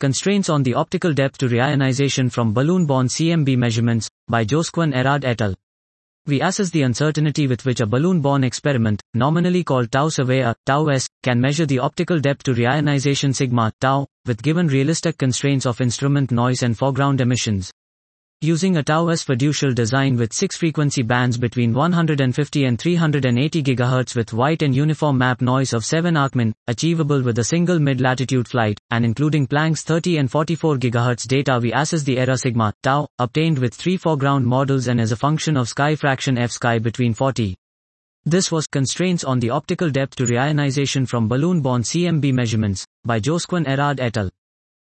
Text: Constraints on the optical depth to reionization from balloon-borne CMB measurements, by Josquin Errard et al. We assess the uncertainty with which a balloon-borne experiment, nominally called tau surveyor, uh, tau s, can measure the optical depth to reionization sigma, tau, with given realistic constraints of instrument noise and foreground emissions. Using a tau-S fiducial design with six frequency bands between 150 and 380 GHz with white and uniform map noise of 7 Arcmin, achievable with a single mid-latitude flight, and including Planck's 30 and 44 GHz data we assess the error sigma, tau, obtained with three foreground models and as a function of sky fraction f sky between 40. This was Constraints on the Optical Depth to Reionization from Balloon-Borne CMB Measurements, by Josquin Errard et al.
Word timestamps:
Constraints 0.00 0.48
on 0.48 0.62
the 0.62 0.74
optical 0.74 1.12
depth 1.12 1.38
to 1.38 1.48
reionization 1.48 2.30
from 2.30 2.54
balloon-borne 2.54 3.08
CMB 3.08 3.56
measurements, 3.56 4.08
by 4.28 4.44
Josquin 4.44 4.92
Errard 4.92 5.24
et 5.24 5.40
al. 5.40 5.56
We 6.24 6.40
assess 6.40 6.70
the 6.70 6.82
uncertainty 6.82 7.48
with 7.48 7.64
which 7.64 7.80
a 7.80 7.86
balloon-borne 7.86 8.44
experiment, 8.44 9.02
nominally 9.14 9.64
called 9.64 9.90
tau 9.90 10.08
surveyor, 10.08 10.50
uh, 10.50 10.54
tau 10.64 10.86
s, 10.86 11.08
can 11.24 11.40
measure 11.40 11.66
the 11.66 11.80
optical 11.80 12.20
depth 12.20 12.44
to 12.44 12.54
reionization 12.54 13.34
sigma, 13.34 13.72
tau, 13.80 14.06
with 14.24 14.40
given 14.40 14.68
realistic 14.68 15.18
constraints 15.18 15.66
of 15.66 15.80
instrument 15.80 16.30
noise 16.30 16.62
and 16.62 16.78
foreground 16.78 17.20
emissions. 17.20 17.72
Using 18.40 18.76
a 18.76 18.84
tau-S 18.84 19.24
fiducial 19.24 19.74
design 19.74 20.16
with 20.16 20.32
six 20.32 20.56
frequency 20.56 21.02
bands 21.02 21.36
between 21.36 21.74
150 21.74 22.64
and 22.66 22.78
380 22.78 23.62
GHz 23.64 24.14
with 24.14 24.32
white 24.32 24.62
and 24.62 24.72
uniform 24.72 25.18
map 25.18 25.42
noise 25.42 25.72
of 25.72 25.84
7 25.84 26.14
Arcmin, 26.14 26.52
achievable 26.68 27.20
with 27.20 27.40
a 27.40 27.42
single 27.42 27.80
mid-latitude 27.80 28.46
flight, 28.46 28.78
and 28.92 29.04
including 29.04 29.48
Planck's 29.48 29.82
30 29.82 30.18
and 30.18 30.30
44 30.30 30.76
GHz 30.76 31.26
data 31.26 31.58
we 31.60 31.72
assess 31.72 32.04
the 32.04 32.16
error 32.16 32.36
sigma, 32.36 32.72
tau, 32.84 33.08
obtained 33.18 33.58
with 33.58 33.74
three 33.74 33.96
foreground 33.96 34.46
models 34.46 34.86
and 34.86 35.00
as 35.00 35.10
a 35.10 35.16
function 35.16 35.56
of 35.56 35.68
sky 35.68 35.96
fraction 35.96 36.38
f 36.38 36.52
sky 36.52 36.78
between 36.78 37.14
40. 37.14 37.56
This 38.24 38.52
was 38.52 38.68
Constraints 38.68 39.24
on 39.24 39.40
the 39.40 39.50
Optical 39.50 39.90
Depth 39.90 40.14
to 40.14 40.26
Reionization 40.26 41.08
from 41.08 41.26
Balloon-Borne 41.26 41.82
CMB 41.82 42.32
Measurements, 42.32 42.86
by 43.04 43.18
Josquin 43.18 43.64
Errard 43.66 43.98
et 43.98 44.16
al. 44.16 44.30